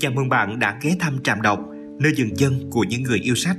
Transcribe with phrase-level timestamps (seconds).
[0.00, 1.60] Chào mừng bạn đã ghé thăm Trạm Đọc,
[1.98, 3.56] nơi dừng chân của những người yêu sách.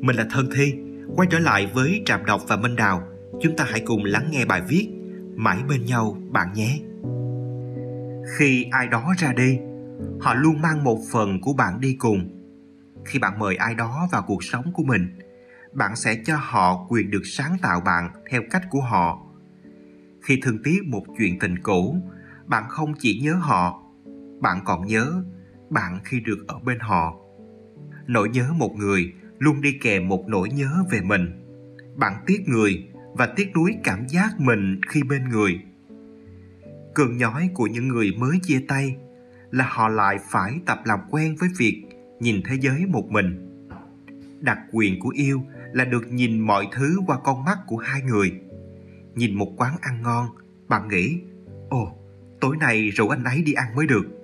[0.00, 0.74] Mình là Thân Thi,
[1.16, 3.02] quay trở lại với Trạm Đọc và Minh Đào.
[3.40, 4.88] Chúng ta hãy cùng lắng nghe bài viết
[5.36, 6.78] Mãi bên nhau bạn nhé.
[8.38, 9.58] Khi ai đó ra đi,
[10.20, 12.30] họ luôn mang một phần của bạn đi cùng.
[13.04, 15.18] Khi bạn mời ai đó vào cuộc sống của mình,
[15.72, 19.26] bạn sẽ cho họ quyền được sáng tạo bạn theo cách của họ.
[20.22, 21.96] Khi thương tiếc một chuyện tình cũ,
[22.46, 23.82] bạn không chỉ nhớ họ,
[24.40, 25.22] bạn còn nhớ
[25.70, 27.16] bạn khi được ở bên họ.
[28.06, 31.44] Nỗi nhớ một người luôn đi kèm một nỗi nhớ về mình.
[31.96, 35.60] Bạn tiếc người và tiếc nuối cảm giác mình khi bên người.
[36.94, 38.96] Cơn nhói của những người mới chia tay
[39.50, 41.82] là họ lại phải tập làm quen với việc
[42.20, 43.46] nhìn thế giới một mình.
[44.40, 48.40] Đặc quyền của yêu là được nhìn mọi thứ qua con mắt của hai người.
[49.14, 50.26] Nhìn một quán ăn ngon,
[50.68, 51.20] bạn nghĩ,
[51.68, 51.98] ồ,
[52.40, 54.19] tối nay rủ anh ấy đi ăn mới được.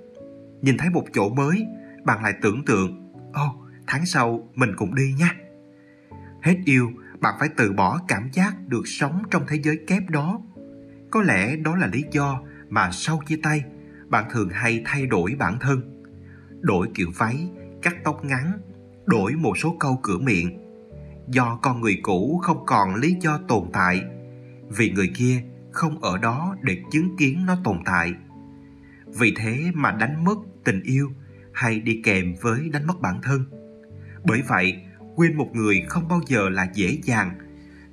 [0.63, 1.67] Nhìn thấy một chỗ mới,
[2.05, 5.35] bạn lại tưởng tượng, ồ, tháng sau mình cũng đi nha.
[6.43, 6.91] Hết yêu,
[7.21, 10.41] bạn phải từ bỏ cảm giác được sống trong thế giới kép đó.
[11.11, 13.65] Có lẽ đó là lý do mà sau chia tay,
[14.09, 16.03] bạn thường hay thay đổi bản thân.
[16.61, 17.49] Đổi kiểu váy,
[17.83, 18.53] cắt tóc ngắn,
[19.05, 20.59] đổi một số câu cửa miệng.
[21.29, 24.03] Do con người cũ không còn lý do tồn tại,
[24.69, 28.15] vì người kia không ở đó để chứng kiến nó tồn tại.
[29.19, 31.11] Vì thế mà đánh mất tình yêu
[31.53, 33.45] hay đi kèm với đánh mất bản thân.
[34.25, 34.77] Bởi vậy,
[35.15, 37.39] quên một người không bao giờ là dễ dàng,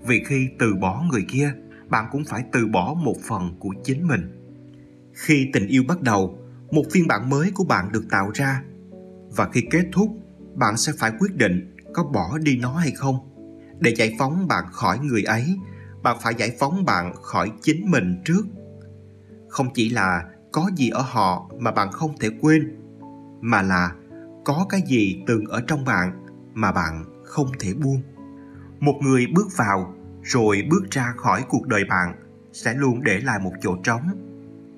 [0.08, 1.54] vì khi từ bỏ người kia,
[1.90, 4.40] bạn cũng phải từ bỏ một phần của chính mình.
[5.14, 6.40] Khi tình yêu bắt đầu,
[6.72, 8.62] một phiên bản mới của bạn được tạo ra
[9.36, 10.10] và khi kết thúc,
[10.56, 13.16] bạn sẽ phải quyết định có bỏ đi nó hay không.
[13.80, 15.56] Để giải phóng bạn khỏi người ấy,
[16.04, 18.46] bạn phải giải phóng bạn khỏi chính mình trước.
[19.50, 22.78] Không chỉ là có gì ở họ mà bạn không thể quên,
[23.42, 23.92] mà là
[24.46, 28.02] có cái gì từng ở trong bạn mà bạn không thể buông.
[28.80, 29.94] Một người bước vào
[30.24, 32.16] rồi bước ra khỏi cuộc đời bạn
[32.54, 34.02] sẽ luôn để lại một chỗ trống.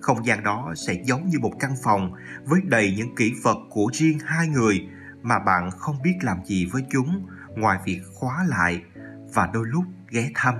[0.02, 2.12] Không gian đó sẽ giống như một căn phòng
[2.46, 4.88] với đầy những kỹ vật của riêng hai người
[5.22, 8.84] mà bạn không biết làm gì với chúng ngoài việc khóa lại
[9.34, 10.56] và đôi lúc ghé thăm.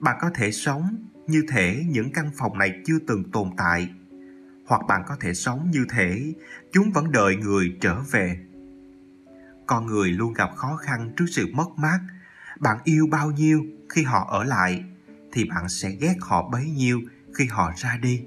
[0.00, 0.96] Bạn có thể sống
[1.26, 3.88] như thể những căn phòng này chưa từng tồn tại
[4.66, 6.32] hoặc bạn có thể sống như thể
[6.72, 8.38] chúng vẫn đợi người trở về.
[9.66, 11.98] Con người luôn gặp khó khăn trước sự mất mát.
[12.60, 14.84] Bạn yêu bao nhiêu khi họ ở lại,
[15.32, 17.00] thì bạn sẽ ghét họ bấy nhiêu
[17.34, 18.22] khi họ ra đi.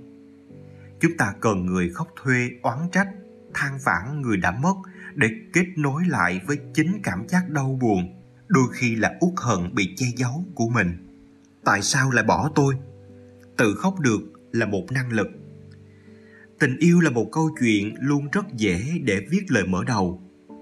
[0.99, 3.07] Chúng ta cần người khóc thuê, oán trách,
[3.53, 4.75] than vãn người đã mất
[5.15, 9.75] để kết nối lại với chính cảm giác đau buồn, đôi khi là uất hận
[9.75, 11.07] bị che giấu của mình.
[11.63, 12.75] Tại sao lại bỏ tôi?
[13.57, 14.19] Tự khóc được
[14.51, 15.27] là một năng lực
[16.59, 20.21] tình yêu là một câu chuyện luôn rất dễ để viết lời mở đầu,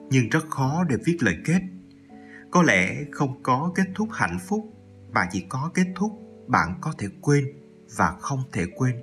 [0.10, 1.62] nhưng rất khó để viết lời kết.
[2.52, 4.74] Có lẽ không có kết thúc hạnh phúc,
[5.12, 6.12] mà chỉ có kết thúc,
[6.48, 7.46] bạn có thể quên
[7.98, 8.96] và không thể quên.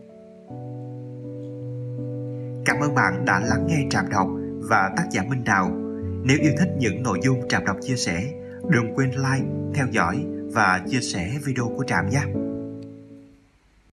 [2.65, 4.29] Cảm ơn bạn đã lắng nghe trạm đọc
[4.69, 5.71] và tác giả minh đào.
[6.25, 8.33] Nếu yêu thích những nội dung trạm đọc chia sẻ,
[8.71, 12.50] đừng quên like, theo dõi và chia sẻ video của trạm nhé